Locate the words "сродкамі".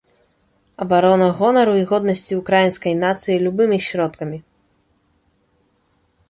3.89-4.41